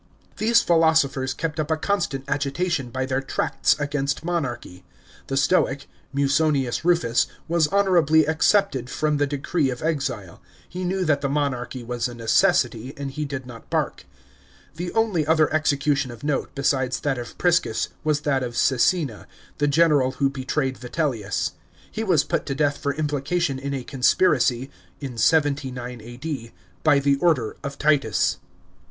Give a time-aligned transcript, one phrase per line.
[0.37, 4.83] These philosophers kept up a constant agitation by their tracts against monarchy.
[5.27, 11.21] The Stoic, Musonius Kufus, was honourably excepted from the decree of exile; he knew that
[11.21, 14.05] the monarchy was a necessity, and he did not bark.f
[14.73, 19.27] The only other execution of note, besides that of Priscus, was that of Csecina,
[19.59, 21.51] the general who betrayed Vitellius.
[21.91, 26.51] He was put to death for implication in a conspiracy (in 79 A.D.)
[26.83, 28.41] by the order of Titus.§ 5.